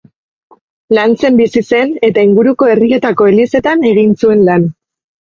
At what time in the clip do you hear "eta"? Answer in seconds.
2.09-2.25